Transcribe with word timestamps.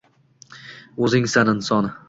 O’zingsan, 1.09 1.55
inson! 1.57 1.95